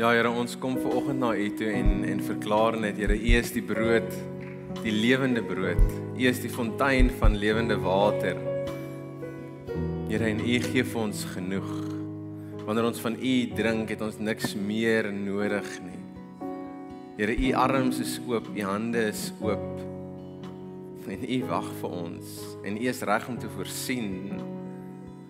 [0.00, 3.32] Ja Here, ons kom ver oggend na U toe en en verklaar net Here, U
[3.36, 4.06] is die brood,
[4.78, 5.82] die lewende brood.
[6.16, 8.38] U is die fontein van lewende water.
[10.08, 11.68] Here, en U gee vir ons genoeg.
[12.64, 16.00] Wanneer ons van U drink, het ons niks meer nodig nie.
[17.18, 19.82] Here, U arms is oop, U hande is oop.
[21.12, 24.40] En U wag vir ons en U is reg om te voorsien.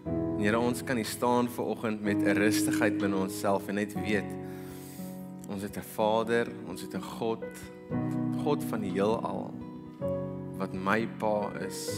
[0.06, 3.98] En Here, ons kan hier staan ver oggend met 'n rustigheid binne onsself en net
[4.06, 4.39] weet
[5.50, 7.44] Ons het 'n Vader, ons het 'n God,
[8.44, 9.50] God van die heelal
[10.56, 11.88] wat my Pa is.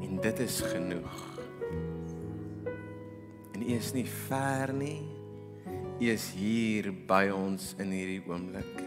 [0.00, 1.40] En dit is genoeg.
[3.52, 5.02] En U is nie ver nie.
[6.00, 8.86] U is hier by ons in hierdie oomblik.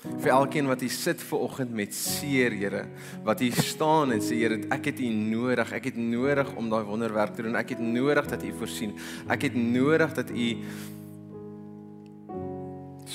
[0.00, 2.86] Vir elkeen wat hier sit ver oggend met seer, Here,
[3.26, 5.74] wat hier staan en sê Here, ek het U nodig.
[5.76, 7.58] Ek het nodig om daai wonderwerk te doen.
[7.58, 8.94] Ek het nodig dat U voorsien.
[9.28, 10.48] Ek het nodig dat U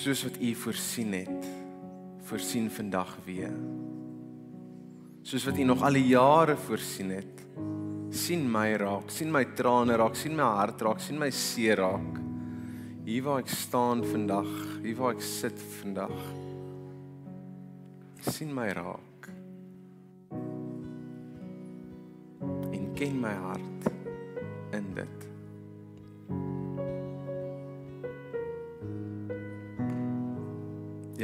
[0.05, 1.45] soos wat U voorsien het,
[2.27, 3.53] voorsien vandag weer.
[5.25, 7.41] Soos wat U nog al die jare voorsien het.
[8.15, 12.21] sien my raak, sien my trane raak, sien my hart raak, sien my seer raak.
[13.03, 14.47] Hier waar ek staan vandag,
[14.85, 16.15] hier waar ek sit vandag.
[18.29, 19.29] sien my raak.
[22.71, 23.89] En ken my hart
[24.71, 25.34] in dit.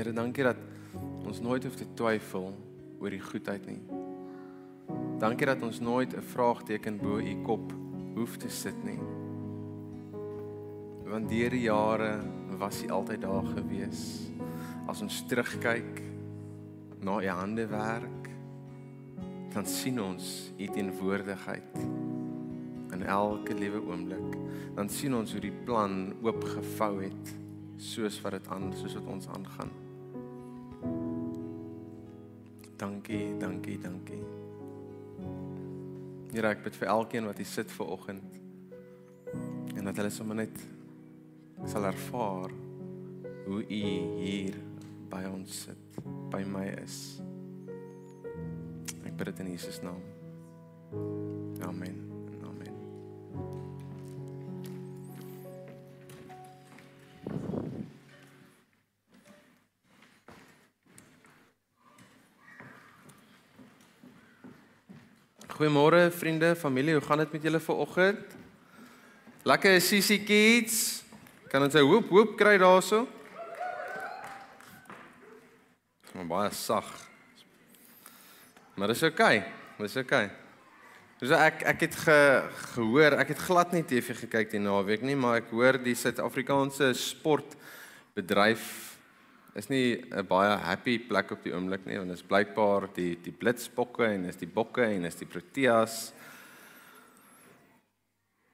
[0.02, 0.58] Here, dankie dat
[1.30, 2.48] ons nooit hoef te twyfel
[2.98, 3.78] oor die goedheid nie.
[5.22, 7.74] Dankie dat ons nooit 'n vraagteken bo u kop
[8.16, 8.98] hoef te sit nie.
[11.06, 12.18] Want deur die jare
[12.58, 14.32] was u altyd daar gewees.
[14.88, 16.02] As ons terugkyk
[17.00, 18.30] na u hande werk,
[19.54, 21.78] dan sien ons u teenwoordigheid
[22.92, 24.38] in elke liewe oomblik.
[24.76, 27.38] Dan sien ons hoe die plan oopgevou het
[27.78, 29.81] soos wat dit aan soos wat ons aangaan.
[32.82, 34.24] Dankie, dankie, dankie.
[36.34, 38.40] Here, ek bid vir elkeen wat hier sit ver oggend
[39.78, 40.64] en dat hulle sommer net
[41.70, 42.50] sal ervaar
[43.46, 44.58] hoe U hier
[45.12, 46.00] by ons sit,
[46.34, 47.22] by my is.
[49.06, 50.02] Ek bid dit in Jesus naam.
[51.68, 52.11] Amen.
[65.62, 68.32] Goeiemôre vriende, familie, hoe gaan dit met julle vanoggend?
[69.46, 71.04] Lekker sissie kids.
[71.54, 73.08] Kan ons 'n hoop hoop kry daarso?
[76.14, 77.08] Maar baie sag.
[78.74, 79.38] Maar dis oukei.
[79.38, 79.52] Okay.
[79.78, 80.26] Dis oukei.
[80.26, 81.30] Okay.
[81.30, 85.16] So ek ek het ge, gehoor, ek het glad nie TV gekyk die naweek nie,
[85.16, 88.91] maar ek hoor die Suid-Afrikaanse sportbedryf
[89.56, 93.18] is nie 'n baie happy plek op die oomblik nie want dit is blykbaar die
[93.24, 96.14] die blitsbokke en is die bokke en is die proteas.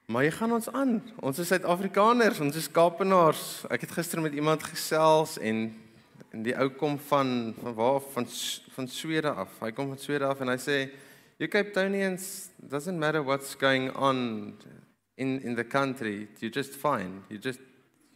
[0.08, 1.02] Maar jy gaan ons aan.
[1.20, 3.66] Ons is Suid-Afrikaners, ons is Kaapenaars.
[3.70, 5.76] Ek het gister met iemand gesels en
[6.32, 8.26] en die ou kom van van waar van
[8.76, 9.60] van Swede af.
[9.60, 10.90] Hy kom van Swede af en hy sê
[11.38, 14.58] you Cape Townians doesn't matter what's going on
[15.18, 17.24] in in the country, you're just fine.
[17.30, 17.60] You just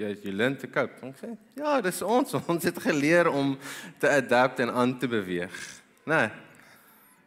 [0.01, 0.99] jy leer te cope.
[1.07, 2.33] Ek sê, ja, dis ons.
[2.51, 3.57] Ons het geleer om
[3.99, 5.55] te adapt en aan te beweeg.
[6.05, 6.15] Né?
[6.15, 6.31] Nee.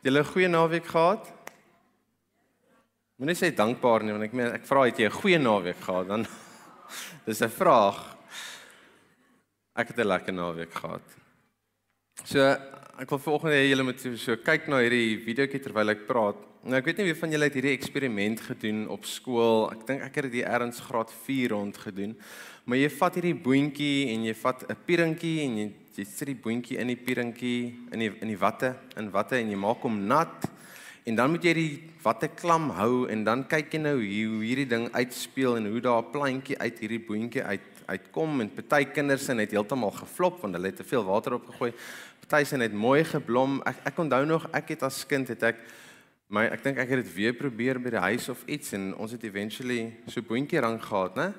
[0.05, 1.33] Jy 'n goeie naweek gehad?
[3.17, 6.09] Moenie sê dankbaar nie, want ek meen ek vra het jy 'n goeie naweek gehad?
[6.09, 6.27] Dan
[7.27, 8.17] dis 'n vraag.
[9.75, 11.07] Ek het 'n lekker naweek gehad.
[12.25, 12.41] So,
[12.99, 16.39] ek wil vanoggend hê julle moet so kyk na hierdie videoetjie terwyl ek praat.
[16.65, 19.67] Nou ek weet nie wie van julle het hierdie eksperiment gedoen op skool.
[19.75, 22.15] Ek dink ek het dit eers graad 4 rond gedoen.
[22.65, 26.35] Maar jy vat hierdie boontjie en jy vat 'n pieringkie en jy jy sit die
[26.35, 30.07] boontjie in die pieringkie in die in die watte, in watte en jy maak hom
[30.09, 30.49] nat.
[31.05, 34.67] En dan moet jy die watte klam hou en dan kyk jy nou hoe hierdie
[34.67, 39.27] ding uitspeel en hoe daar 'n plantjie uit hierdie boontjie uit uitkom en party kinders
[39.27, 41.73] het heeltemal geflop want hulle het te veel water opgegooi.
[42.27, 43.61] Party se het mooi geblom.
[43.67, 45.57] Ek ek onthou nog ek het as kind het ek
[46.29, 49.13] my ek dink ek het dit weer probeer by die huis of iets en ons
[49.13, 51.35] het eventually so boontjie rang gehad, né?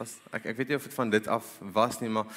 [0.00, 2.28] Was ek ek weet nie of dit van dit af was nie, maar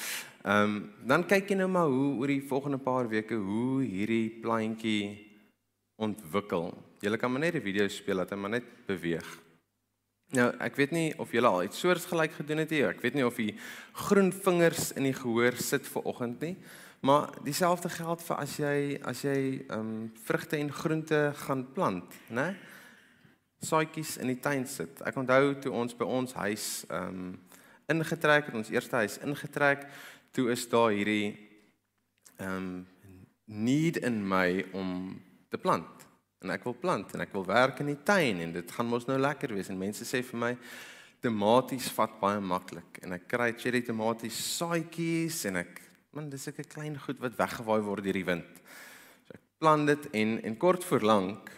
[0.44, 4.42] ehm um, dan kyk jy nou maar hoe oor die volgende paar weke hoe hierdie
[4.44, 5.32] plantjie
[5.96, 6.74] ontwikkel.
[7.04, 9.28] Jy kan maar net die video speel dat hy maar net beweeg.
[10.34, 12.82] Nou, ek weet nie of julle al iets soortgelyk gedoen het nie.
[12.88, 13.54] Ek weet nie of die
[14.08, 16.56] groen vingers in die gehoor sit vir oggend nie.
[17.06, 22.20] Maar dieselfde geld vir as jy as jy ehm um, vrugte en groente gaan plant,
[22.30, 22.54] né?
[23.64, 25.04] Saadjies in die tuin sit.
[25.06, 27.34] Ek onthou toe ons by ons huis ehm um,
[27.92, 29.88] ingetrek het, ons eerste huis ingetrek,
[30.32, 31.36] toe is daar hierdie
[32.38, 32.74] ehm um,
[33.46, 35.22] need in my om
[35.52, 36.06] te plant.
[36.44, 39.06] En ek wil plant en ek wil werk in die tuin en dit gaan mos
[39.08, 40.52] nou lekker wees en mense sê vir my
[41.24, 45.80] tomaties vat baie maklik en ek kry cherry tomaties saaitjies en ek
[46.14, 48.52] man dis ek 'n klein goed wat weggewaai word deur die wind.
[49.28, 51.52] So ek plant dit en en kort voor lank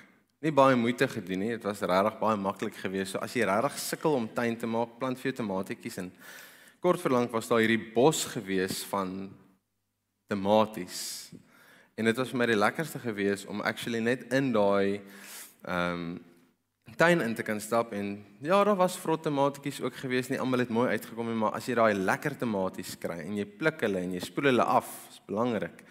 [0.46, 1.54] nie baie moeite gedoen nie.
[1.56, 3.16] Dit was regtig baie maklik geweest.
[3.16, 6.12] So as jy regtig sukkel om tuin te maak, plant vir jou tomatietjies en
[6.84, 9.32] kort verlang was daar hierdie bos geweest van
[10.30, 11.00] tomaties.
[11.98, 15.02] En dit was vir my die lekkerste geweest om actually net in daai
[15.66, 16.08] ehm um,
[16.96, 18.12] tuin in te kan stap en
[18.46, 20.30] ja, daar was vrot tomatietjies ook geweest.
[20.30, 23.48] Nie almal het mooi uitgekom nie, maar as jy daai lekker tomaties kry en jy
[23.50, 25.82] pluk hulle en jy spoel hulle af, is belangrik.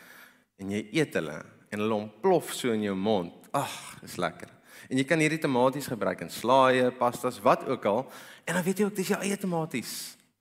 [0.62, 1.41] En jy eet hulle
[1.75, 3.44] en hulle ontplof so in jou mond.
[3.55, 4.51] Ag, dis lekker.
[4.91, 8.03] En jy kan hierdie tomaties gebruik in slaaië, pastas, wat ook al.
[8.45, 9.93] En dan weet jy ook dis jou eie tomaties.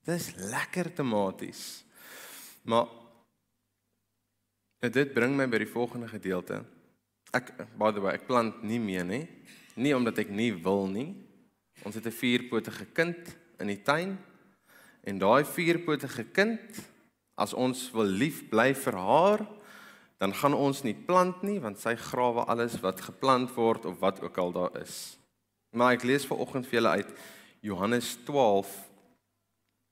[0.08, 1.84] Dis lekker tomaties.
[2.68, 2.90] Maar
[4.94, 6.64] dit bring my by die volgende gedeelte.
[7.34, 9.24] Ek by the way, ek plant nie meer nie.
[9.80, 11.14] Nie omdat ek nie wil nie.
[11.86, 13.18] Ons het 'n vierpotige kind
[13.60, 14.18] in die tuin.
[15.04, 16.62] En daai vierpotige kind,
[17.36, 19.48] as ons wil lief bly vir haar,
[20.24, 24.22] dan gaan ons nie plant nie want sy grawe alles wat geplant word of wat
[24.24, 25.18] ook al daar is.
[25.76, 27.12] Maar ek lees ver oggend vir julle uit
[27.68, 28.72] Johannes 12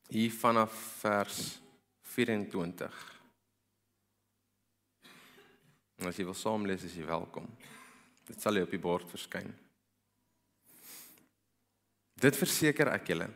[0.08, 1.42] hier vanaf vers
[2.14, 2.96] 24.
[6.00, 7.52] En as jy wil saam lees, is jy welkom.
[8.24, 9.52] Dit sal op die bord verskyn.
[12.16, 13.28] Dit verseker ek julle.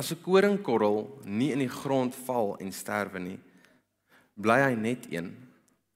[0.00, 3.40] As 'n koringkorrel nie in die grond val en sterwe nie,
[4.34, 5.43] bly hy net een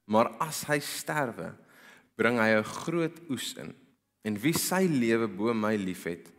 [0.09, 1.53] Maar as hy sterwe,
[2.19, 3.75] bring hy 'n groot oes in.
[4.25, 6.33] En wie sy lewe bo my liefhet,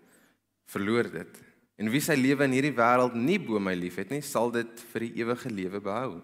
[0.68, 1.40] verloor dit.
[1.80, 5.00] En wie sy lewe in hierdie wêreld nie bo my liefhet nie, sal dit vir
[5.00, 6.22] die ewige lewe behou.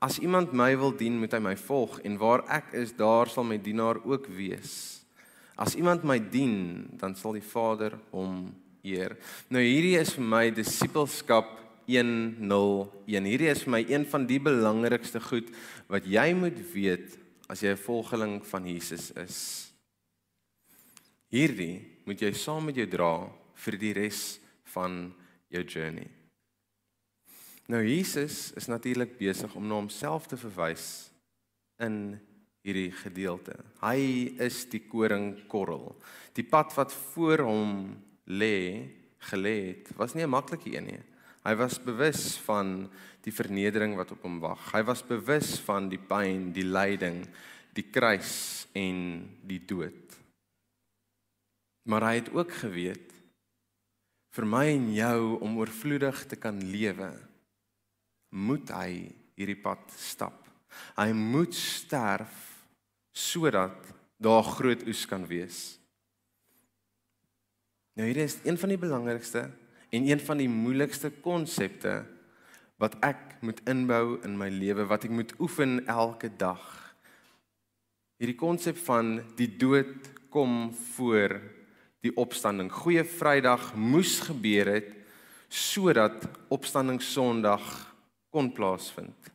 [0.00, 3.44] As iemand my wil dien, moet hy my volg en waar ek is, daar sal
[3.44, 5.04] my dienaar ook wees.
[5.56, 9.16] As iemand my dien, dan sal die Vader hom eer.
[9.48, 13.28] Nou hierdie is vir my disippelskap 101.
[13.28, 15.50] Hierdie is vir my een van die belangrikste goed
[15.88, 19.72] wat jy moet weet as jy 'n volgeling van Jesus is.
[21.28, 24.40] Hierdie moet jy saam met jou dra vir die res
[24.74, 25.12] van
[25.50, 26.08] jou journey.
[27.66, 31.10] Nou Jesus is natuurlik besig om na homself te verwys
[31.80, 32.20] in
[32.64, 33.56] hierdie gedeelte.
[33.80, 35.94] Hy is die koringkorrel.
[36.36, 37.72] Die pad wat voor hom
[38.24, 38.88] lê,
[39.30, 41.02] gelê het, was nie 'n maklike een nie.
[41.44, 42.86] Hy was bewus van
[43.24, 44.70] die vernedering wat op hom wag.
[44.72, 47.20] Hy was bewus van die pyn, die lyding,
[47.76, 48.98] die kruis en
[49.44, 50.16] die dood.
[51.84, 53.10] Maar hy het ook geweet
[54.34, 57.12] vir my en jou om oorvloedig te kan lewe,
[58.34, 60.40] moet hy hierdie pad stap.
[60.96, 62.40] Hy moet sterf
[63.14, 63.76] sodat
[64.18, 65.76] daar groot oes kan wees.
[67.94, 69.44] Nou hier is een van die belangrikste
[69.94, 72.00] En een van die moeilikste konsepte
[72.82, 76.62] wat ek moet inbou in my lewe, wat ek moet oefen elke dag.
[78.18, 81.36] Hierdie konsep van die dood kom voor
[82.02, 82.72] die opstanding.
[82.72, 84.90] Goeie Vrydag moes gebeur het
[85.54, 87.62] sodat opstanding Sondag
[88.34, 89.30] kon plaasvind.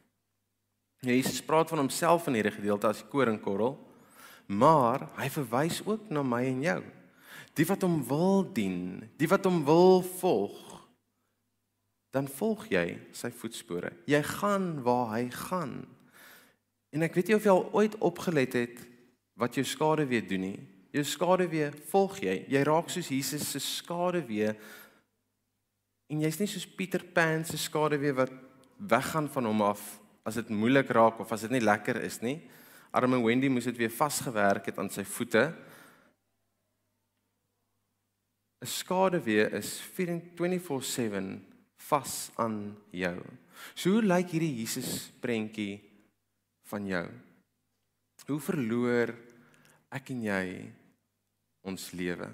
[1.00, 3.78] Jesus praat van homself in hierdie gedeelte as die koringkorrel,
[4.51, 6.82] maar hy verwys ook na my en jou
[7.60, 10.58] die wat hom wil dien, die wat hom wil volg,
[12.16, 13.92] dan volg jy sy voetspore.
[14.10, 15.82] Jy gaan waar hy gaan.
[16.96, 18.80] En ek weet nie of jy al ooit opgelet het
[19.39, 20.60] wat jou skade weer doen nie.
[20.96, 22.39] Jou skade weer volg jy.
[22.50, 24.56] Jy raak soos Jesus se skade weer.
[26.10, 28.34] En jy's nie soos Pieter Pan se skade weer wat
[28.80, 29.84] weggaan van hom af
[30.25, 32.39] as dit moeilik raak of as dit nie lekker is nie.
[32.96, 35.51] Arme Wendy moes dit weer vasgewerk het aan sy voete
[38.62, 41.39] 'n skaduwee is 24/7
[41.89, 43.20] vas aan jou.
[43.75, 45.80] So hoe lyk hierdie Jesus prentjie
[46.68, 47.08] van jou?
[48.28, 49.16] Hoe verloor
[49.89, 50.46] ek en jy
[51.66, 52.30] ons lewe?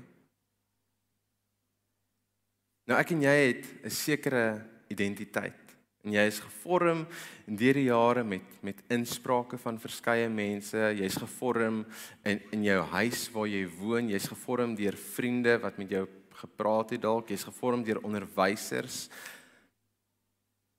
[2.86, 5.65] Nou ek en jy het 'n sekere identiteit
[6.06, 7.04] en jy is gevorm
[7.46, 10.78] deur die jare met met insprake van verskeie mense.
[10.78, 11.82] Jy's gevorm
[12.24, 14.12] in in jou huis waar jy woon.
[14.14, 16.06] Jy's gevorm deur vriende wat met jou
[16.42, 17.30] gepraat het dalk.
[17.30, 19.10] Jy's gevorm deur onderwysers.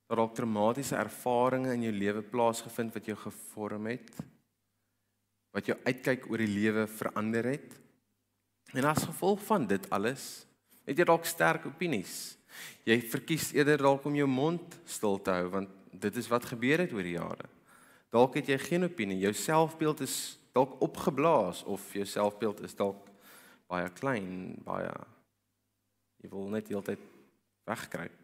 [0.07, 4.15] Daar dalk traumatiese ervarings in jou lewe plaasgevind wat jou gevorm het.
[5.51, 7.75] Wat jou uitkyk oor die lewe verander het.
[8.75, 10.47] En as gevolg van dit alles,
[10.87, 12.36] het jy dalk sterk opinies
[12.87, 16.83] Jy verkies eerder dalk om jou mond stil te hou want dit is wat gebeur
[16.85, 17.49] het oor die jare.
[18.13, 20.17] Dalk het jy geen opinie, jou selfbeeld is
[20.57, 23.09] dalk opgeblaas of jou selfbeeld is dalk
[23.69, 24.93] baie klein, baie
[26.23, 27.03] jy wil net heeltyd
[27.69, 28.15] wegkruip.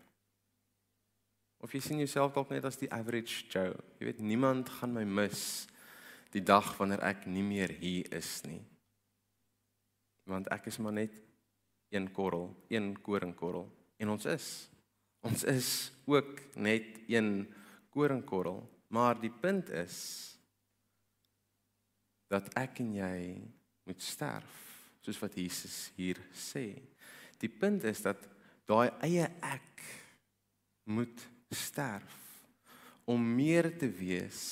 [1.62, 3.77] Of jy sien jouself dalk net as die average Joe.
[4.01, 5.69] Jy weet niemand gaan my mis
[6.35, 8.62] die dag wanneer ek nie meer hier is nie.
[10.27, 11.15] Want ek is maar net
[11.93, 13.69] een korrel, een koringkorrel
[14.02, 14.47] en ons is.
[15.23, 15.71] Ons is
[16.11, 17.47] ook net een
[17.94, 19.97] koringkorrel, maar die punt is
[22.32, 23.18] dat ek en jy
[23.87, 24.59] moet sterf,
[25.04, 26.66] soos wat Jesus hier sê.
[27.42, 28.25] Die punt is dat
[28.66, 29.85] daai eie ek
[30.90, 32.18] moet sterf
[33.04, 34.42] om meer te wees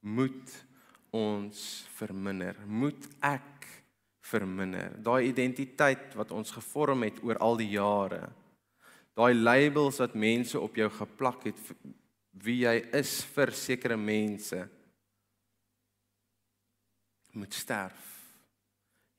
[0.00, 0.54] moet
[1.14, 1.60] ons
[1.98, 3.68] verminder moet ek
[4.32, 8.24] verminder daai identiteit wat ons gevorm het oor al die jare
[9.18, 11.60] daai labels wat mense op jou geplak het
[12.32, 14.64] wie jy is vir sekere mense
[17.32, 18.10] moet sterf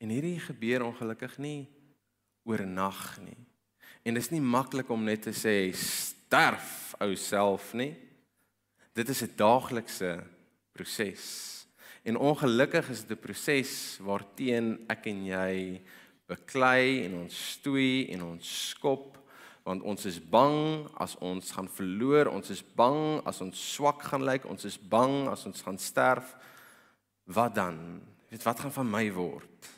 [0.02, 1.60] en hierdie gebeur ongelukkig nie
[2.44, 3.40] oornag nie
[4.04, 7.94] en dit is nie maklik om net te sê sterf ou self nie.
[8.94, 10.22] Dit is 'n daaglikse
[10.72, 11.66] proses.
[12.04, 15.82] En ongelukkig is dit 'n proses waarteen ek en jy
[16.26, 19.23] beklei en ons stoei en ons skop
[19.64, 24.26] want ons is bang as ons gaan verloor, ons is bang as ons swak gaan
[24.28, 26.34] lyk, ons is bang as ons gaan sterf.
[27.32, 27.78] Wat dan?
[28.28, 29.70] Weet wat gaan van my word?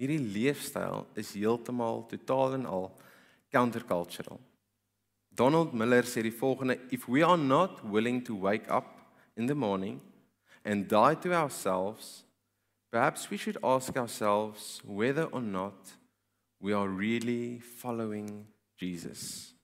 [0.00, 2.88] Hierdie leefstyl is heeltemal totaal en al
[3.54, 4.40] countercultural.
[5.30, 8.96] Donald Miller sê die volgende: If we are not willing to wake up
[9.36, 10.00] in the morning
[10.64, 12.24] and die to ourselves,
[12.90, 15.94] perhaps we should ask ourselves whether or not
[16.58, 18.46] we are really following
[18.86, 19.54] Jesus.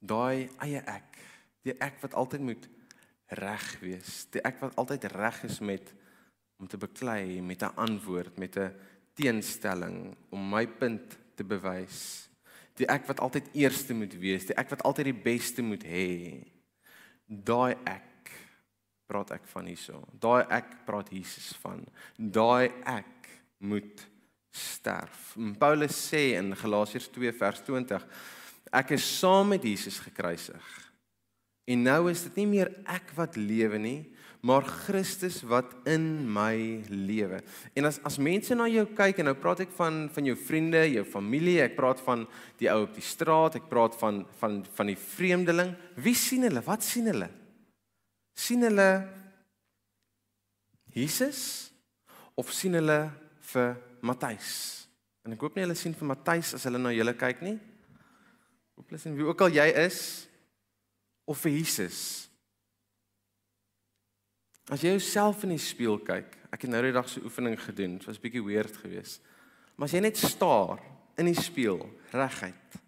[0.00, 1.18] Daai eie ek,
[1.66, 2.68] die ek wat altyd moet
[3.40, 5.92] reg wees, die ek wat altyd reg is met
[6.60, 8.74] om te beklei met 'n antwoord, met 'n
[9.14, 12.28] teenstelling om my punt te bewys.
[12.74, 16.44] Die ek wat altyd eerste moet wees, die ek wat altyd die beste moet hê.
[17.26, 18.32] Daai ek
[19.06, 20.04] praat ek van hierso.
[20.18, 21.84] Daai ek praat Jesus van.
[22.16, 24.09] Daai ek moet
[24.50, 25.34] sterf.
[25.38, 28.06] En Paulus sê in Galasiërs 2 vers 20
[28.70, 30.66] ek is saam met Jesus gekruisig.
[31.70, 33.98] En nou is dit nie meer ek wat lewe nie,
[34.46, 37.42] maar Christus wat in my lewe.
[37.76, 40.80] En as as mense na jou kyk en nou praat ek van van jou vriende,
[40.94, 42.24] jou familie, ek praat van
[42.62, 45.74] die ou op die straat, ek praat van van van die vreemdeling.
[45.98, 46.64] Wie sien hulle?
[46.64, 47.28] Wat sien hulle?
[48.40, 48.90] sien hulle
[50.94, 51.70] Jesus
[52.40, 53.00] of sien hulle
[53.52, 53.74] vir
[54.06, 54.50] Matthys?
[55.26, 57.56] En ek hoop nie hulle sien vir Matthys as hulle na julle kyk nie.
[58.78, 60.00] Hoop hulle sien wie ook al jy is
[61.28, 61.98] of vir Jesus.
[64.70, 67.98] As jy jouself in die spieël kyk, ek het nou die dag so oefening gedoen,
[67.98, 69.24] dit was bietjie weird geweest.
[69.76, 70.80] Maar as jy net staar
[71.20, 71.82] in die spieël
[72.14, 72.78] reguit.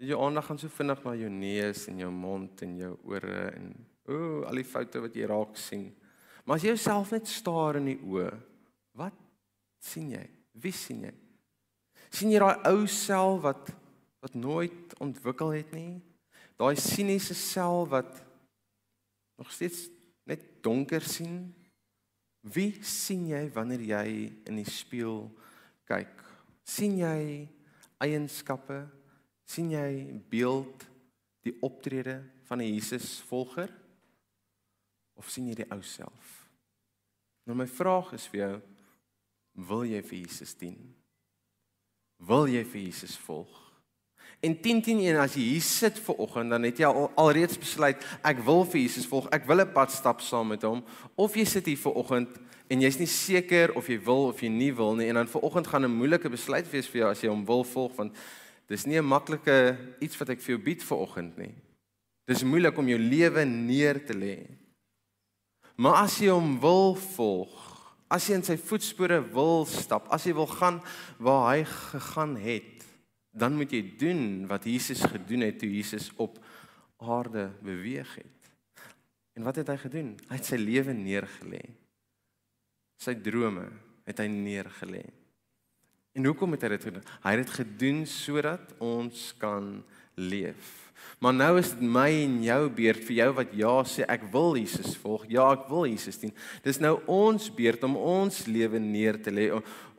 [0.00, 3.72] Jy aandag gaan so vinnig na jou neus en jou mond en jou ore en
[4.08, 5.90] o, oh, al die foute wat jy raak sien.
[6.44, 8.30] Maar as jy jouself net staar in die oë,
[8.98, 9.18] wat
[9.80, 10.24] sien jy?
[10.52, 11.14] Wie sien jy?
[12.10, 13.70] sien jy daai ou sel wat
[14.20, 16.00] wat nooit ontwikkel het nie?
[16.60, 18.18] Daai siniese sel wat
[19.40, 19.86] nog steeds
[20.28, 21.54] net donker sien?
[22.44, 24.06] Wie sien jy wanneer jy
[24.48, 25.28] in die spieël
[25.88, 26.16] kyk?
[26.70, 27.48] sien jy
[27.98, 28.84] eienskappe?
[29.50, 30.84] sien jy beeld
[31.42, 33.72] die optrede van 'n Jesus volger?
[35.16, 36.46] Of sien jy die ou self?
[37.46, 38.62] Nou my vraag is vir jou,
[39.68, 40.78] wil jy vir Jesus dien?
[42.26, 43.70] Wil jy vir Jesus volg?
[44.40, 48.40] En 10:10 as jy hier sit ver oggend dan het jy al alreeds besluit ek
[48.44, 49.28] wil vir Jesus volg.
[49.28, 50.84] Ek wil 'n pad stap saam met hom
[51.16, 52.28] of jy sit hier ver oggend
[52.68, 55.42] en jy's nie seker of jy wil of jy nie wil nie en dan ver
[55.42, 58.16] oggend gaan 'n moeilike besluit wees vir jou as jy hom wil volg want
[58.68, 61.54] dis nie 'n maklike iets wat ek vir jou bied ver oggend nie.
[62.26, 64.46] Dis moeilik om jou lewe neer te lê.
[65.76, 67.69] Maar as jy hom wil volg,
[68.10, 70.80] as jy in sy voetspore wil stap, as jy wil gaan
[71.22, 72.86] waar hy gegaan het,
[73.30, 76.40] dan moet jy doen wat Jesus gedoen het toe Jesus op
[76.98, 78.50] aarde beweeg het.
[79.38, 80.10] En wat het hy gedoen?
[80.28, 81.62] Hy het sy lewe neergelê.
[83.00, 83.68] Sy drome
[84.08, 85.04] het hy neergelê.
[86.18, 87.06] En hoekom het hy dit gedoen?
[87.22, 89.76] Hy het dit gedoen sodat ons kan
[90.18, 90.89] leef.
[91.20, 94.54] Maar nou is dit my en jou beurt vir jou wat ja sê ek wil
[94.56, 95.26] Jesus volg.
[95.28, 96.32] Ja, ek wil Jesus dien.
[96.64, 99.50] Dis nou ons beurt om ons lewe neer te lê.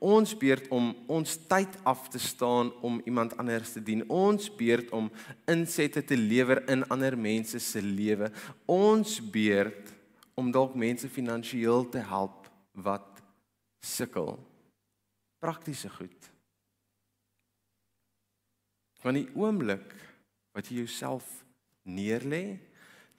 [0.02, 4.02] Ons beurt om ons tyd af te staan om iemand anders te dien.
[4.10, 5.12] Ons beurt om
[5.46, 8.32] insette te lewer in ander mense se lewe.
[8.66, 9.94] Ons beurt
[10.34, 12.50] om dalk mense finansiëel te help
[12.82, 13.22] wat
[13.86, 14.40] sukkel.
[15.38, 16.32] Praktiese goed.
[19.06, 19.94] Van die oomblik
[20.56, 21.26] wat jy jouself
[21.88, 22.60] neerlê,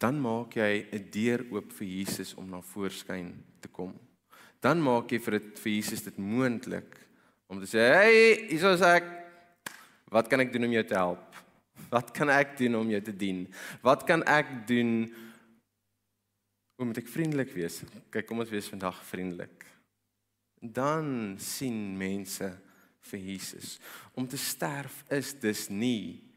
[0.03, 3.95] dan maak jy 'n deur oop vir Jesus om na voorskyn te kom.
[4.61, 6.99] Dan maak jy vir dit vir Jesus dit moontlik
[7.49, 9.05] om te sê, "Hey, hier is ek.
[10.11, 11.35] Wat kan ek doen om jou te help?
[11.91, 13.49] Wat kan ek doen om jou te dien?
[13.83, 15.15] Wat kan ek doen
[16.79, 17.83] om met ek vriendelik wees?
[18.11, 19.67] Kyk, kom ons wees vandag vriendelik."
[20.61, 22.59] Dan sien mense
[23.01, 23.79] vir Jesus.
[24.15, 26.32] Om te sterf is dus nie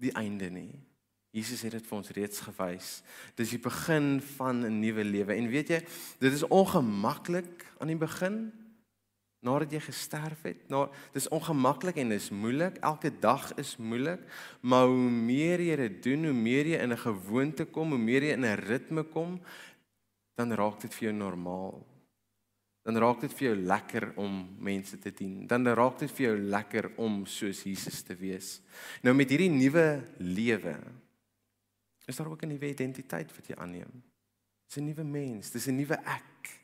[0.00, 0.72] die einde nie.
[1.30, 2.88] Jesus het dit vir ons reeds gewys.
[3.38, 5.34] Dis die begin van 'n nuwe lewe.
[5.34, 5.80] En weet jy,
[6.18, 8.52] dit is ongemaklik aan die begin
[9.40, 10.68] nadat jy gesterf het.
[10.68, 12.76] Nou, dis ongemaklik en dis moeilik.
[12.76, 14.20] Elke dag is moeilik,
[14.60, 18.22] maar hoe meer jy dit doen, hoe meer jy in 'n gewoonte kom, hoe meer
[18.22, 19.40] jy in 'n ritme kom,
[20.34, 21.89] dan raak dit vir jou normaal
[22.82, 25.46] dan raak dit vir jou lekker om mense te dien.
[25.46, 28.60] Dan raak dit vir jou lekker om soos Jesus te wees.
[29.04, 29.86] Nou met hierdie nuwe
[30.18, 30.76] lewe
[32.08, 34.02] is daar ook 'n nuwe identiteit wat jy aanneem.
[34.66, 36.60] Dis 'n nuwe mens, dis 'n nuwe ek.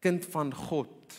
[0.00, 1.14] Kind van God.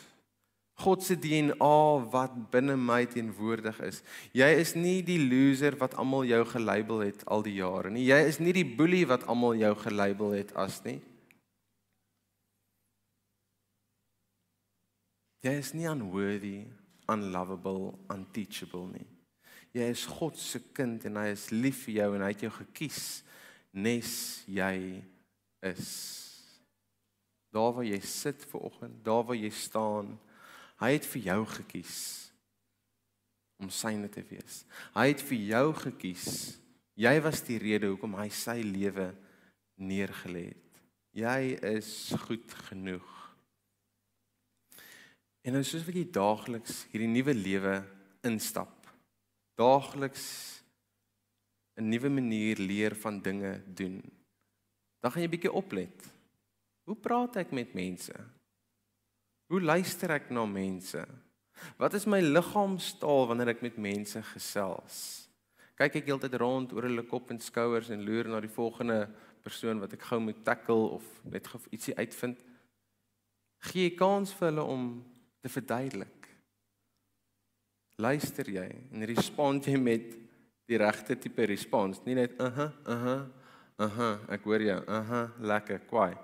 [0.74, 4.02] God se DNA wat binne my teenwoordig is.
[4.32, 8.06] Jy is nie die loser wat almal jou gelabel het al die jare nie.
[8.06, 11.02] Jy is nie die boelie wat almal jou gelabel het as nie.
[15.44, 16.64] Jy is nie unworthy,
[17.12, 19.08] unlovable, unteachable nie.
[19.74, 22.52] Jy is God se kind en hy is lief vir jou en hy het jou
[22.62, 23.02] gekies
[23.74, 24.14] nes
[24.48, 25.02] jy
[25.66, 25.90] is.
[27.54, 30.14] Daar waar jy sit ver oggend, daar waar jy staan,
[30.82, 31.98] hy het vir jou gekies
[33.62, 34.64] om syne te wees.
[34.96, 36.28] Hy het vir jou gekies.
[37.00, 39.12] Jy was die rede hoekom hy sy lewe
[39.82, 40.82] neergelê het.
[41.14, 41.40] Jy
[41.74, 41.92] is
[42.26, 43.23] goed genoeg.
[45.44, 47.76] En nou soos wat jy daagliks hierdie nuwe lewe
[48.24, 48.88] instap,
[49.60, 50.26] daagliks
[51.76, 54.02] 'n nuwe manier leer van dinge doen.
[55.02, 56.06] Dan gaan jy bietjie oplet.
[56.84, 58.14] Hoe praat ek met mense?
[59.48, 61.04] Hoe luister ek na mense?
[61.78, 65.28] Wat is my liggaamstaal wanneer ek met mense gesels?
[65.76, 69.10] Kyk ek heeltyd rond oor hulle kop en skouers en loer na die volgende
[69.44, 72.38] persoon wat ek gou moet tackle of net ietsie uitvind?
[73.60, 74.86] Gee jy kans vir hulle om
[75.44, 76.30] te verduidelik.
[78.02, 80.14] Luister jy en respond jy met
[80.70, 83.18] die regte tipe respons, nie net uh-huh, uh-huh,
[83.84, 86.16] uh-huh, ek hoor jou, uh-huh, lekker, kwaai.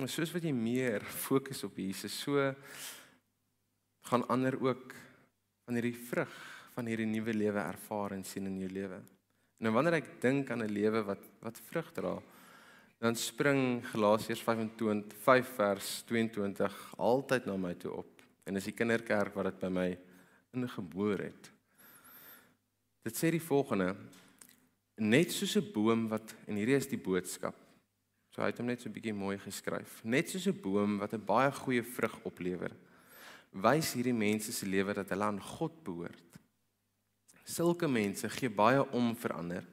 [0.00, 2.46] En soos wat jy meer fokus op Jesus, so
[4.08, 4.94] gaan ander ook
[5.66, 6.38] van hierdie vrug
[6.74, 9.00] van hierdie nuwe lewe ervaar en sien in jou lewe.
[9.60, 12.14] Nou wanneer ek dink aan 'n lewe wat wat vrug dra,
[13.00, 18.26] dan spring Galasiërs 25 5 vers 22 altyd na my toe op.
[18.44, 19.88] En dis die kinderkerk wat dit by my
[20.52, 21.48] ingeboor het.
[23.06, 23.94] Dit sê die volgende:
[25.00, 27.56] Net soos 'n boom wat en hierdie is die boodskap.
[28.30, 30.04] So hy het hom net so 'n bietjie mooi geskryf.
[30.04, 32.72] Net soos 'n boom wat 'n baie goeie vrug oplewer,
[33.52, 36.36] wys hierdie mense se lewe dat hulle aan God behoort.
[37.44, 39.64] Sulke mense gee baie om vir ander.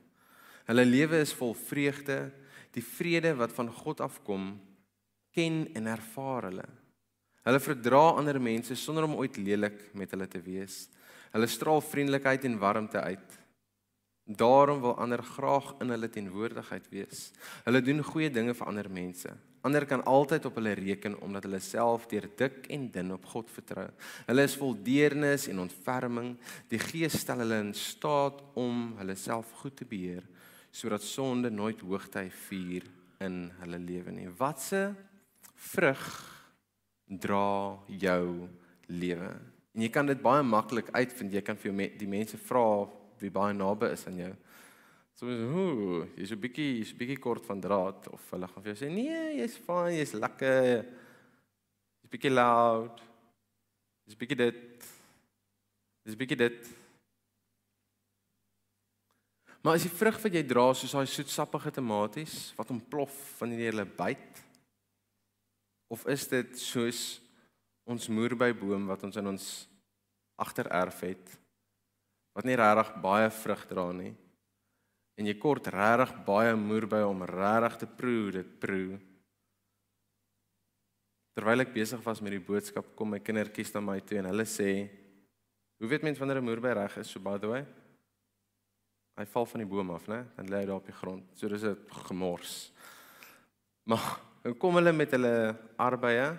[0.66, 2.32] Hulle lewe is vol vreugde
[2.78, 4.52] die vrede wat van God afkom
[5.34, 6.68] ken en ervaar hulle.
[7.48, 10.88] Hulle verdra ander mense sonder om ooit lelik met hulle te wees.
[11.34, 13.38] Hulle straal vriendelikheid en warmte uit.
[14.28, 17.30] Daarom wil ander graag in hulle teenwoordigheid wees.
[17.64, 19.32] Hulle doen goeie dinge vir ander mense.
[19.68, 23.52] Ander kan altyd op hulle reken omdat hulle self deur dik en dun op God
[23.52, 23.88] vertrou.
[24.28, 26.34] Hulle is vol deernis en ontferming.
[26.72, 30.28] Die Gees stel hulle in staat om hulle self goed te beheer
[30.78, 32.86] sodat sonde nooit hoogtyd vier
[33.26, 34.28] in hulle lewe nie.
[34.38, 34.92] Watse
[35.72, 36.04] vrug
[37.08, 38.46] dra jou
[38.94, 39.32] lewe?
[39.74, 41.34] En jy kan dit baie maklik uitvind.
[41.34, 42.68] Jy kan vir jou die mense vra
[43.22, 44.32] wie baie naby is aan jou.
[45.18, 48.74] So, ooh, jy's 'n bietjie, jy's 'n bietjie kort van draad of hulle gaan vir
[48.76, 50.86] jou sê nee, jy's fyn, jy's lekker.
[52.02, 53.02] Jy's bietjie loud.
[54.06, 54.86] Jy's bietjie dit.
[56.06, 56.70] Jy's bietjie dit.
[59.68, 63.72] Maar is die vrug wat jy dra soos daai soetsappige tomaties wat ontplof wanneer jy
[63.74, 64.38] hulle byt?
[65.92, 67.00] Of is dit soos
[67.84, 69.48] ons moerbyboom wat ons in ons
[70.40, 71.34] agtererf het
[72.32, 74.14] wat nie regtig baie vrug dra nie.
[75.20, 79.02] En jy kort regtig baie moer by om regtig te proe dit proe.
[81.36, 84.48] Terwyl ek besig was met die boodskap, kom my kindertjies na my toe en hulle
[84.48, 84.88] sê:
[85.76, 87.66] "Hoe weet mens wanneer 'n moer by reg is so by the way?"
[89.18, 90.22] Hy val van die boom af, né?
[90.36, 91.26] Dan lê hy daar op die grond.
[91.34, 92.72] So dis 'n gemors.
[93.90, 96.38] Maar dan kom hulle met hulle arbeye.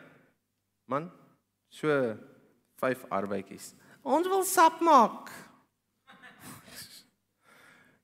[0.86, 1.10] Man,
[1.68, 1.88] so
[2.78, 3.74] vyf arbeetjies.
[4.02, 5.30] Ons wil sap maak.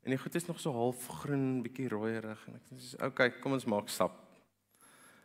[0.04, 3.30] En die goed is nog so half groen, bietjie rooierig en ek sê, "Oké, okay,
[3.40, 4.12] kom ons maak sap."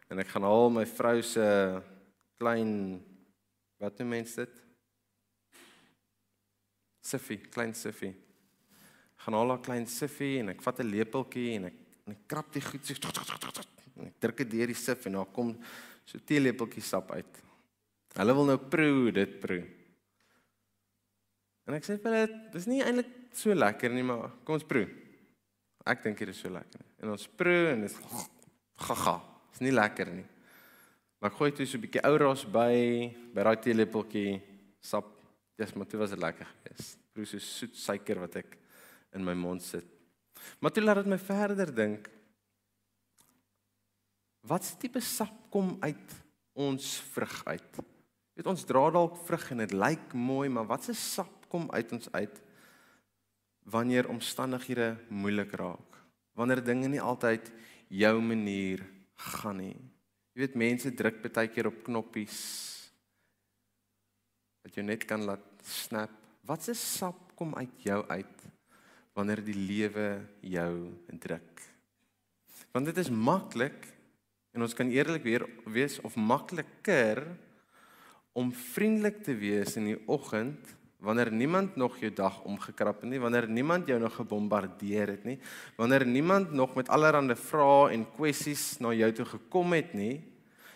[0.08, 1.82] En ek gaan haal my vrou se
[2.38, 3.04] klein
[3.78, 4.64] wat noem mense dit?
[7.02, 8.29] Siffie, klein siffie.
[9.20, 11.78] Gaan haal haar klein siffie en ek vat 'n lepeltjie en ek
[12.10, 12.96] en ek krap die goed so
[14.00, 15.52] en ek druk dit deur die sif en daar kom
[16.08, 17.42] so teelepeltjie sap uit.
[18.18, 19.62] Hulle wil nou proe dit proe.
[21.70, 24.88] En ek sê vir hulle, dis nie eintlik so lekker nie, maar kom ons proe.
[25.86, 26.82] Ek dink dit is so lekker.
[27.04, 28.00] En ons proe en dit
[28.88, 29.20] gaga.
[29.54, 30.26] Is nie lekker nie.
[31.20, 32.74] Maar ek gooi toe so 'n bietjie ou ras by
[33.36, 34.40] by daai teelepeltjie
[34.82, 35.12] sap.
[35.60, 36.98] Dis maar toe was dit lekker geweest.
[37.14, 38.58] Proe so soet suiker wat ek
[39.16, 39.86] in my mond sit.
[40.60, 42.10] Maar toe laat dit my verder dink.
[44.48, 46.16] Wat se tipe sap kom uit
[46.54, 47.80] ons vrug uit?
[48.40, 51.92] Weet ons dra dalk vrug en dit lyk mooi, maar wat se sap kom uit
[51.98, 52.42] ons uit
[53.70, 56.00] wanneer omstandighede moeilik raak?
[56.34, 57.52] Wanneer dinge nie altyd
[57.92, 58.86] jou manier
[59.34, 59.76] gaan nie.
[60.34, 62.40] Jy weet mense druk baie keer op knoppies
[64.64, 66.14] wat jy net kan laat snap.
[66.48, 68.50] Wat se sap kom uit jou uit
[69.20, 70.10] wanneer die lewe
[70.48, 70.74] jou
[71.20, 71.64] druk?
[72.72, 73.88] Want dit is maklik
[74.56, 77.26] en ons kan eerlik weer wees of makliker
[78.38, 83.22] om vriendelik te wees in die oggend wanneer niemand nog jou dag omgekrap het nie,
[83.24, 85.38] wanneer niemand jou nog gebombardeer het nie,
[85.80, 90.20] wanneer niemand nog met allerlei vrae en kwessies na jou toe gekom het nie,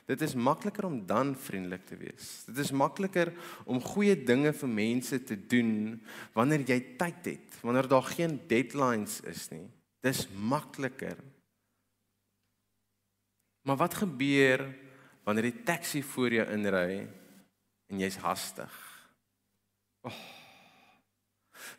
[0.09, 2.43] dit is makliker om dan vriendelik te wees.
[2.47, 3.31] Dit is makliker
[3.65, 6.01] om goeie dinge vir mense te doen
[6.35, 9.65] wanneer jy tyd het, wanneer daar geen deadlines is nie.
[10.03, 11.17] Dis makliker.
[13.63, 14.65] Maar wat gebeur
[15.23, 17.03] wanneer die taxi voor jou inry
[17.87, 18.73] en jy's hastig?
[20.03, 20.17] Oh.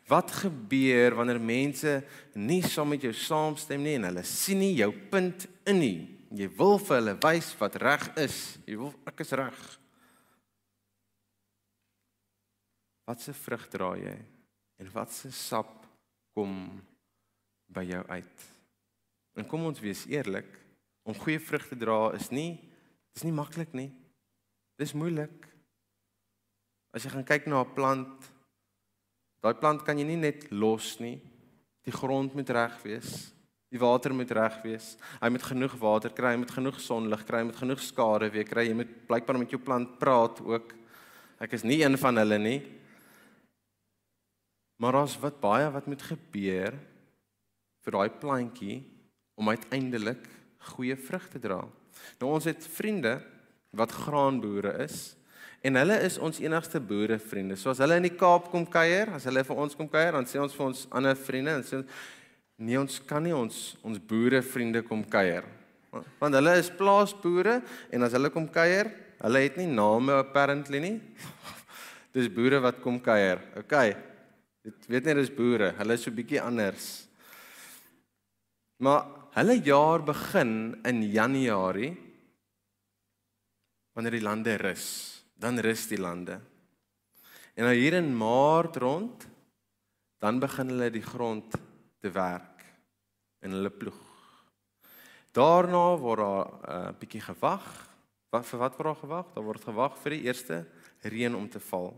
[0.09, 1.99] Wat gebeur wanneer mense
[2.33, 6.14] nie saam met jou saamstem nie en hulle sien nie jou punt in nie?
[6.35, 8.39] Jy wil vir hulle wys wat reg is.
[8.67, 9.59] Jy wil ek is reg.
[13.05, 14.15] Wat se vrug dra jy?
[14.81, 15.85] En wat se sap
[16.35, 16.51] kom
[17.71, 18.45] by jou uit?
[19.39, 20.49] En kom ons wees eerlik,
[21.05, 22.57] om goeie vrugte dra is nie
[23.15, 23.91] dis nie maklik nie.
[24.75, 25.45] Dis moeilik.
[26.91, 28.27] As jy gaan kyk na 'n plant,
[29.39, 31.21] daai plant kan jy nie net los nie.
[31.85, 33.34] Die grond moet reg wees.
[33.73, 34.93] Die water moet reg wees.
[35.19, 38.47] Hy moet genoeg water kry, hy moet genoeg sonlig kry, hy moet genoeg skade weer
[38.47, 38.67] kry.
[38.69, 40.75] Jy moet blykbaar met jou plant praat ook.
[41.43, 42.59] Ek is nie een van hulle nie.
[44.79, 46.77] Maar as wat baie wat moet gebeur
[47.85, 48.79] vir daai plantjie
[49.39, 50.23] om uiteindelik
[50.75, 51.61] goeie vrugte dra.
[52.21, 53.19] Nou ons het vriende
[53.75, 55.15] wat graanboere is
[55.65, 57.55] En hulle is ons enigste boere vriende.
[57.57, 60.27] So as hulle in die Kaap kom kuier, as hulle vir ons kom kuier, dan
[60.29, 61.79] sê ons vir ons ander vriende en sê
[62.57, 65.47] nee, ons kan nie ons ons boere vriende kom kuier.
[66.19, 67.59] Want hulle is plaasboere
[67.93, 68.89] en as hulle kom kuier,
[69.21, 70.95] hulle het nie name apparently nie.
[72.15, 73.41] dis boere wat kom kuier.
[73.61, 73.75] OK.
[74.65, 75.73] Dit weet net dis boere.
[75.77, 77.05] Hulle is so bietjie anders.
[78.83, 79.05] Maar
[79.37, 81.93] hulle jaar begin in Januarie
[83.95, 84.87] wanneer die lande rus
[85.39, 86.39] dan rus die lande.
[87.55, 89.27] En nou hier in Maart rond
[90.23, 91.55] dan begin hulle die grond
[91.99, 92.65] te werk
[93.39, 94.01] en hulle ploeg.
[95.35, 97.65] Daarna word daar 'n uh, eh, bietjie gewag.
[98.29, 99.33] Wat vir wat word daar gewag?
[99.33, 100.65] Daar word gewag vir die eerste
[101.01, 101.93] reën om te val.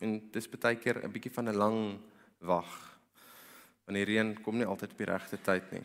[0.00, 2.00] En dis baie keer 'n bietjie van 'n lang
[2.38, 2.98] wag.
[3.84, 5.82] Want die reën kom nie altyd op die regte tyd nie.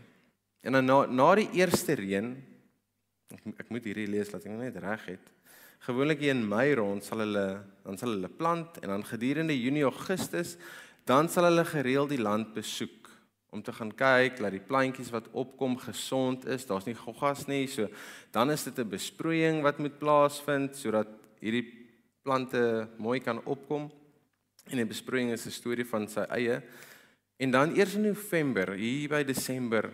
[0.62, 2.36] En dan na na die eerste reën
[3.32, 5.26] ek, ek moet hierdie lees laat ek net reg het.
[5.80, 10.58] Gewoonlik in Mei rond sal hulle dan sal hulle plant en dan gedurende Junie Augustus
[11.06, 13.03] dan sal hulle gereeld die land besoek
[13.54, 16.66] om te gaan kyk dat die plantjies wat opkom gesond is.
[16.66, 17.68] Daar's nie goggas nie.
[17.70, 17.88] So
[18.34, 21.08] dan is dit 'n besproeiing wat moet plaasvind sodat
[21.40, 21.68] hierdie
[22.24, 23.92] plante mooi kan opkom.
[24.72, 26.62] En 'n besproeiing is 'n storie van sy eie.
[27.38, 29.92] En dan eers in November, hier by Desember,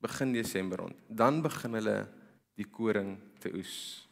[0.00, 2.08] begin Desember rond, dan begin hulle
[2.56, 4.08] die koring te oes.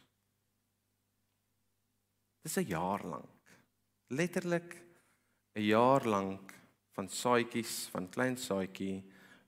[2.41, 3.29] Dis 'n jaar lank.
[4.07, 4.81] Letterlik
[5.55, 6.58] 'n jaar lank
[6.99, 8.99] van saadjies, van klein saadjie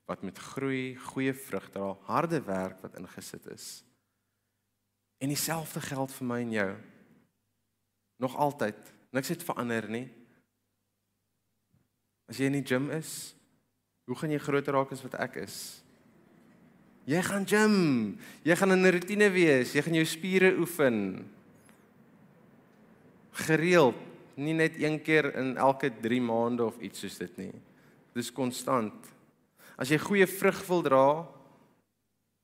[0.10, 3.68] wat met groei, goeie vrug dra, harde werk wat ingesit is.
[5.22, 6.72] En dieselfde geld vir my en jou.
[8.24, 8.80] Nog altyd.
[9.12, 10.08] Niks het verander nie.
[12.32, 13.34] As jy in die gym is,
[14.08, 15.58] hoe gaan jy groter raak as wat ek is?
[17.10, 17.76] Jy gaan gym.
[18.48, 19.74] Jy gaan in 'n rotine wees.
[19.76, 21.28] Jy gaan jou spiere oefen.
[23.32, 27.54] Gereeld, nie net een keer in elke 3 maande of iets soos dit nie.
[28.13, 29.08] Dis konstant.
[29.78, 31.06] As jy goeie vrug wil dra,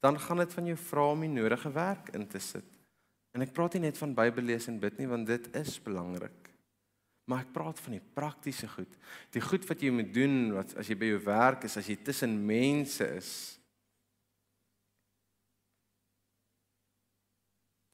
[0.02, 2.66] dan gaan dit van jou vra om die nodige werk in te sit.
[3.36, 6.48] En ek praat nie net van Bybel lees en bid nie, want dit is belangrik.
[7.28, 8.94] Maar ek praat van die praktiese goed.
[9.36, 11.98] Die goed wat jy moet doen wat as jy by jou werk is, as jy
[12.00, 13.32] tussen mense is.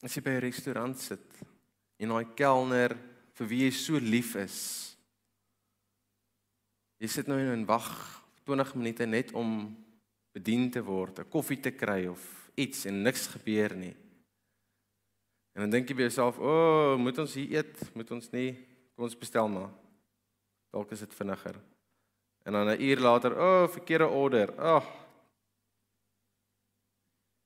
[0.04, 1.42] As jy by 'n restaurant sit
[1.98, 2.96] en daai kelner
[3.38, 4.58] vir wie jy so lief is.
[7.02, 7.90] Jy sit nou en wag
[8.48, 9.74] 20 minute net om
[10.34, 12.22] bedien te word, 'n koffie te kry of
[12.56, 13.96] iets en niks gebeur nie.
[15.56, 17.96] En dan dink jy by jouself, "O, oh, moet ons hier eet?
[17.96, 18.58] Moet ons nie?
[18.96, 19.70] Kom ons bestel maar."
[20.72, 21.56] Dalk is dit vinniger.
[22.46, 25.04] En dan 'n uur later, "O, oh, verkeerde order." Ag, oh,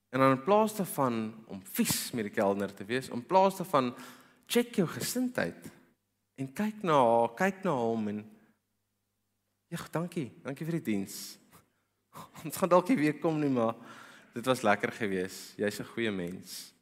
[0.09, 3.91] En dan in plaas daarvan om vies met die kelner te wees, in plaas daarvan
[4.47, 5.67] check jou gesindheid
[6.37, 8.23] en kyk na haar, kyk na hom en
[9.73, 11.17] ja, dankie, dankie vir die diens.
[12.45, 13.75] Ons gaan dalk weer kom nie, maar
[14.37, 15.57] dit was lekker geweest.
[15.59, 16.73] Jy's 'n goeie mens.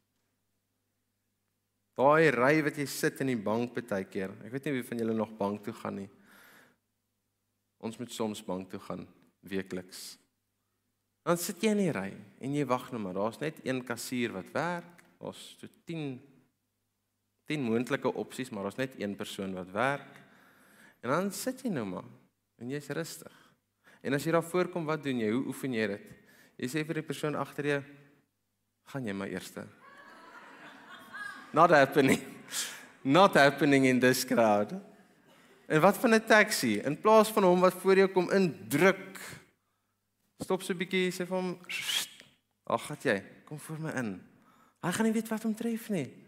[1.96, 4.30] Daai ry wat jy sit in die bank baie keer.
[4.44, 6.10] Ek weet nie wie van julle nog bank toe gaan nie.
[7.80, 9.06] Ons moet soms bank toe gaan
[9.40, 10.18] weekliks.
[11.24, 13.16] Dan sit jy in die ry en jy wag nou maar.
[13.16, 15.02] Daar's net een kassier wat werk.
[15.18, 16.20] Daar's so 10
[17.46, 20.20] 10 moontlike opsies, maar daar's net een persoon wat werk.
[21.00, 22.08] En dan sit jy nou maar
[22.58, 23.32] en jy's rustig.
[24.02, 25.30] En as jy daar voorkom, wat doen jy?
[25.30, 26.12] Hoe oefen jy dit?
[26.56, 27.80] Jy sê vir die persoon agter jou,
[28.92, 29.66] gaan jy maar eerste.
[31.52, 32.22] Not happening.
[33.02, 34.72] Not happening in this crowd.
[35.66, 36.78] En wat van 'n taxi?
[36.82, 39.18] In plaas van hom wat voor jou kom indruk
[40.42, 41.58] Stop so 'n bietjie sê vir hom,
[42.66, 44.22] "Ag, gat jy, kom voor my in."
[44.82, 46.25] Hy gaan nie weet wat hom tref nie.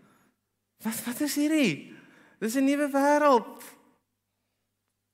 [0.85, 1.95] Wat wat is hierdie?
[2.39, 3.79] Dis 'n nuwe wêreld.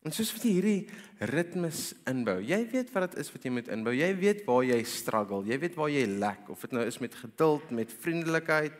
[0.04, 2.36] En soos wat jy hierdie ritmes inbou.
[2.44, 3.94] Jy weet wat dit is wat jy moet inbou.
[3.96, 5.40] Jy weet waar jy struggle.
[5.48, 8.76] Jy weet waar jy lek of dit nou is met geduld, met vriendelikheid.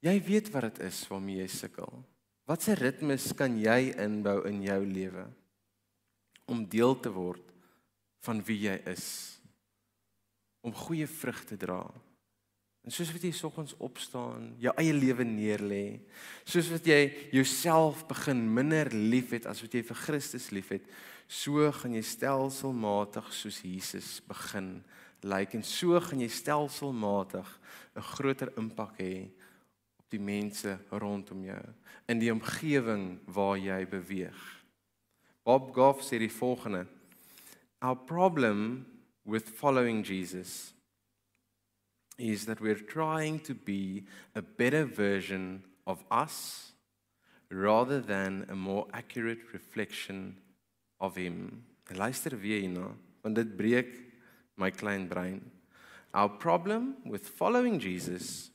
[0.00, 2.04] Jy weet wat dit is waarmee jy sukkel.
[2.48, 5.26] Watse ritmes kan jy inbou in jou lewe
[6.44, 7.44] om deel te word
[8.24, 9.06] van wie jy is
[10.64, 11.82] om goeie vrug te dra.
[12.84, 16.00] En soos wat jy soggens opstaan, jou eie lewe neerlê,
[16.44, 20.84] soos wat jy jouself begin minder liefhet as wat jy vir Christus liefhet,
[21.24, 24.82] so gaan jy stelselmatig soos Jesus begin
[25.24, 27.48] lyk like, en so gaan jy stelselmatig
[27.96, 29.30] 'n groter impak hê
[29.96, 31.62] op die mense rondom jou
[32.08, 34.36] in die omgewing waar jy beweeg.
[35.44, 36.86] Bob Goff sê die volgende:
[37.80, 38.84] Our problem
[39.24, 40.73] with following Jesus
[42.18, 46.72] is that we're trying to be a better version of us
[47.50, 50.36] rather than a more accurate reflection
[51.00, 51.64] of him.
[51.90, 53.90] Luister weer hierna, want dit breek
[54.56, 55.50] my klein brein.
[56.14, 58.50] Our problem with following Jesus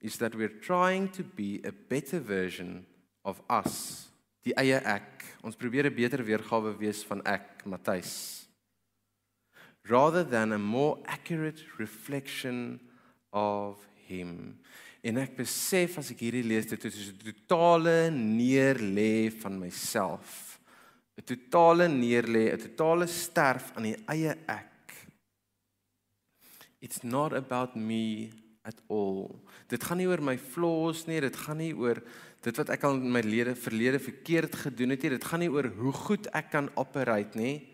[0.00, 2.86] is that we're trying to be a better version
[3.24, 4.08] of us,
[4.44, 5.24] die eie ek.
[5.42, 8.43] Ons probeer 'n beter weergawe wees van ek, Matthys
[9.88, 12.80] rather than a more accurate reflection
[13.32, 14.58] of him.
[15.04, 20.58] En ek besef as ek hierdie lees dit is 'n totale neerlê van myself.
[21.18, 24.72] 'n Totale neerlê, 'n totale sterf aan die eie ek.
[26.80, 28.30] It's not about me
[28.64, 29.40] at all.
[29.68, 32.00] Dit gaan nie oor my flaws nie, dit gaan nie oor
[32.44, 35.52] dit wat ek al in my lede verlede verkeerd gedoen het nie, dit gaan nie
[35.52, 37.73] oor hoe goed ek kan operate nie.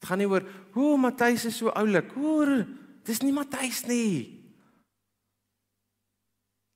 [0.00, 2.14] Dit gaan nie oor hoe Matthys is so oulik.
[2.16, 2.62] Hoor,
[3.04, 4.40] dis nie Matthys nie.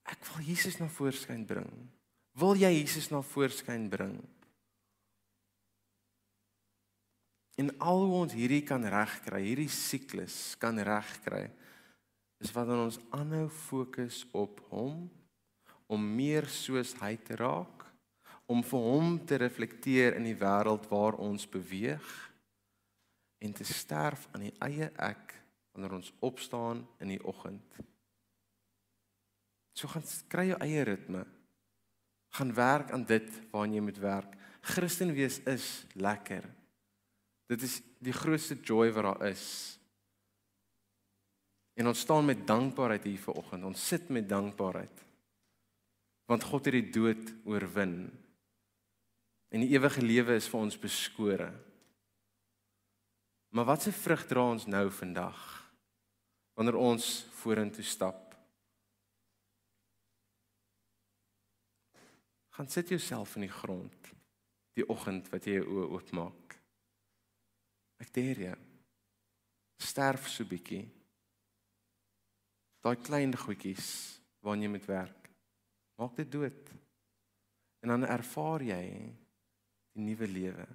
[0.05, 1.71] Ek wil Jesus na voorskyn bring.
[2.37, 4.19] Wil jy Jesus na voorskyn bring?
[7.57, 11.47] En al hoe ons hierdie kan regkry, hierdie siklus kan regkry,
[12.43, 15.07] is wanneer ons aanhou fokus op hom
[15.89, 17.85] om meer soos hy te raak,
[18.51, 22.13] om vir hom te reflekteer in die wêreld waar ons beweeg
[23.45, 25.35] en te sterf aan die eie ek
[25.75, 27.79] wanneer ons opstaan in die oggend.
[29.75, 31.25] So gaan kry jou eie ritme.
[32.35, 34.37] Gaan werk aan dit waaraan jy moet werk.
[34.65, 36.47] Christen wees is lekker.
[37.51, 39.47] Dit is die grootste joy wat daar is.
[41.75, 43.67] En ons staan met dankbaarheid hier vanoggend.
[43.67, 45.03] Ons sit met dankbaarheid.
[46.31, 48.07] Want God het die dood oorwin.
[49.51, 51.51] En die ewige lewe is vir ons beskore.
[53.55, 55.43] Maar watse vrug dra ons nou vandag
[56.59, 57.05] wanneer ons
[57.39, 58.35] vorentoe stap?
[62.59, 64.11] Gaan sit jouself in die grond
[64.75, 66.59] die oggend wat jy jou oë oopmaak.
[68.03, 68.59] Ek deer jou.
[69.79, 70.83] Sterf so bietjie.
[72.83, 73.89] Daai klein goedjies
[74.43, 75.29] waarna jy moet werk.
[76.03, 76.73] Maak dit dood.
[77.87, 78.83] En dan ervaar jy
[79.95, 80.67] die nuwe lewe.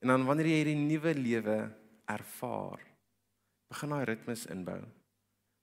[0.00, 1.58] En dan wanneer jy hierdie nuwe lewe
[2.08, 2.80] ervaar,
[3.70, 4.80] begin daai ritmes inbou.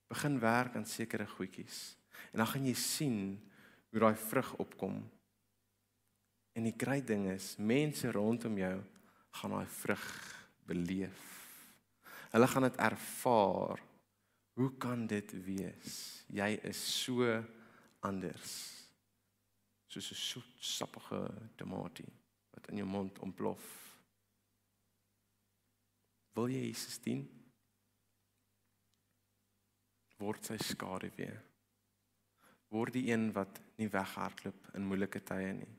[0.07, 1.97] Begin werk aan sekere goedjies.
[2.31, 3.17] En dan gaan jy sien
[3.89, 5.01] hoe daai vrug opkom.
[6.57, 8.77] En die groot ding is, mense rondom jou
[9.41, 10.05] gaan daai vrug
[10.69, 11.25] beleef.
[12.31, 13.81] Hulle gaan dit ervaar.
[14.57, 16.23] Hoe kan dit wees?
[16.33, 17.25] Jy is so
[18.05, 18.53] anders.
[19.87, 21.21] Soos 'n soet sappige
[21.55, 22.11] tomatie
[22.51, 23.86] wat in jou mond ontplof.
[26.37, 27.23] Wil jy Jesus dien?
[30.21, 31.39] Word sy skare weer.
[32.73, 35.73] Word die een wat nie weghardloop in moeilike tye nie.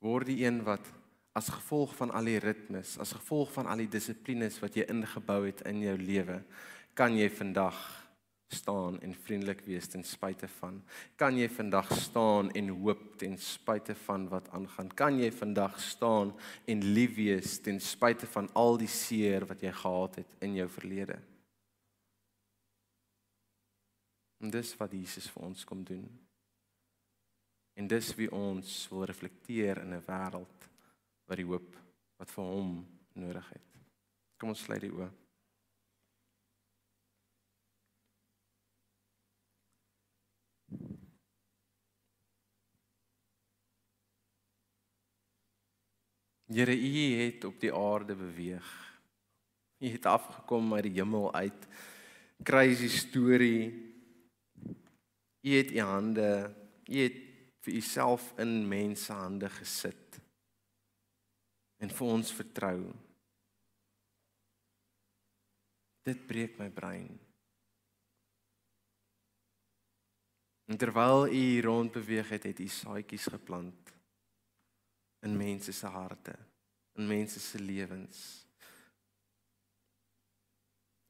[0.00, 0.88] Word die een wat
[1.36, 5.42] as gevolg van al die ritmes, as gevolg van al die dissiplines wat jy ingebou
[5.44, 6.40] het in jou lewe,
[6.96, 7.78] kan jy vandag
[8.54, 10.82] staan en vriendelik wees ten spyte van.
[11.16, 14.90] Kan jy vandag staan en hoop ten spyte van wat aangaan?
[14.94, 16.32] Kan jy vandag staan
[16.64, 20.68] en lief wees ten spyte van al die seer wat jy gehad het in jou
[20.68, 21.18] verlede?
[24.40, 26.04] En dis wat Jesus vir ons kom doen.
[27.76, 30.68] En dis wie ons wil reflekteer in 'n wêreld
[31.26, 31.76] wat die hoop
[32.16, 33.68] wat vir hom nodig het.
[34.36, 35.10] Kom ons sluit die oë
[46.50, 48.68] Here, U het op die aarde beweeg.
[49.78, 51.66] U het afgekom uit die hemel uit.
[52.42, 53.70] Crazy story.
[55.40, 57.20] U het U hande, U het
[57.60, 60.18] vir Uself in mense hande gesit
[61.80, 62.80] en vir ons vertrou.
[66.02, 67.14] Dit breek my brein.
[70.66, 73.89] En terwyl U rond beweeg het, het U saadjies geplant
[75.26, 76.34] in mense se harte,
[76.96, 78.46] in mense se lewens.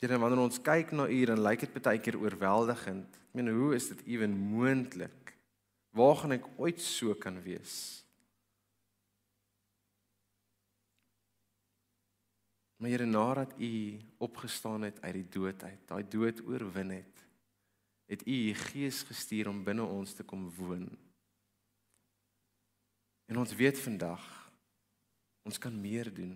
[0.00, 3.18] Here, wanneer ons kyk na U, dan lyk dit baie keer oorweldigend.
[3.28, 5.34] Ek meen, hoe is dit ewen moontlik?
[5.96, 7.74] Waar gaan ek ooit so kan wees?
[12.80, 17.24] Maar Here, nadat U opgestaan het uit die dood uit, daai dood oorwin het,
[18.08, 20.88] het U U Gees gestuur om binne ons te kom woon.
[23.30, 24.22] En ons weet vandag
[25.46, 26.34] ons kan meer doen.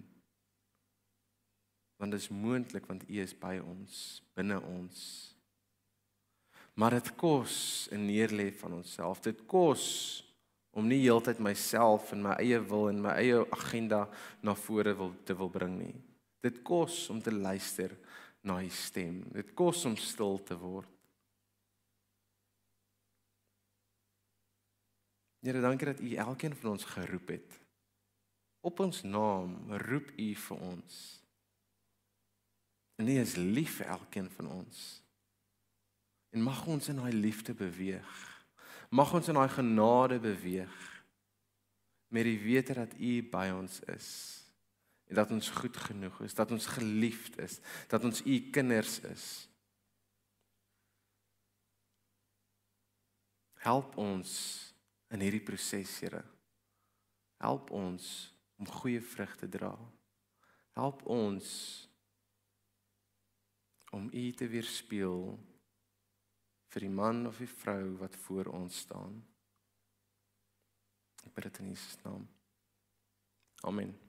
[1.98, 5.00] Want dit is moontlik want U is by ons, binne ons.
[6.78, 9.20] Maar dit kos 'n neerlê van onsself.
[9.20, 10.22] Dit kos
[10.70, 14.08] om nie heeltyd myself en my eie wil en my eie agenda
[14.40, 15.94] na vore wil te wil bring nie.
[16.40, 17.96] Dit kos om te luister
[18.42, 19.24] na U stem.
[19.32, 20.93] Dit kos om stil te word.
[25.44, 27.60] Here, dankie dat U elkeen van ons geroep het.
[28.60, 30.94] Op ons naam roep U vir ons.
[32.96, 34.80] En U is lief vir elkeen van ons.
[36.32, 38.16] En mag ons in daai liefde beweeg.
[38.88, 40.80] Mag ons in daai genade beweeg
[42.08, 44.10] met die wete dat U by ons is
[45.04, 47.58] en dat ons goed genoeg is, dat ons geliefd is,
[47.92, 49.24] dat ons U kinders is.
[53.60, 54.32] Help ons
[55.14, 56.22] in hierdie proses, Here.
[57.42, 58.06] Help ons
[58.58, 59.72] om goeie vrug te dra.
[60.74, 61.48] Help ons
[63.94, 65.34] om U te weerspieël
[66.74, 69.20] vir die man of die vrou wat voor ons staan.
[71.22, 72.26] Ek bid dit in Jesus naam.
[73.62, 74.03] Amen.